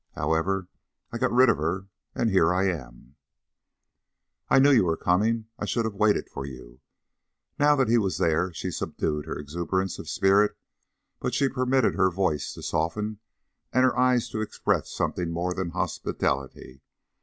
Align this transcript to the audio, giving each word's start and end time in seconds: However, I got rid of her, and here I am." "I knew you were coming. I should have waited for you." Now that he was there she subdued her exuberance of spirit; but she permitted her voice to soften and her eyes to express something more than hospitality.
However, 0.15 0.67
I 1.11 1.19
got 1.19 1.31
rid 1.31 1.47
of 1.47 1.57
her, 1.59 1.85
and 2.15 2.31
here 2.31 2.51
I 2.51 2.63
am." 2.63 3.17
"I 4.49 4.57
knew 4.57 4.71
you 4.71 4.85
were 4.85 4.97
coming. 4.97 5.45
I 5.59 5.65
should 5.65 5.85
have 5.85 5.93
waited 5.93 6.27
for 6.27 6.43
you." 6.43 6.79
Now 7.59 7.75
that 7.75 7.87
he 7.87 7.99
was 7.99 8.17
there 8.17 8.51
she 8.51 8.71
subdued 8.71 9.27
her 9.27 9.37
exuberance 9.37 9.99
of 9.99 10.09
spirit; 10.09 10.57
but 11.19 11.35
she 11.35 11.49
permitted 11.49 11.93
her 11.93 12.09
voice 12.09 12.51
to 12.55 12.63
soften 12.63 13.19
and 13.71 13.83
her 13.83 13.95
eyes 13.95 14.27
to 14.29 14.41
express 14.41 14.89
something 14.91 15.29
more 15.29 15.53
than 15.53 15.69
hospitality. 15.69 16.81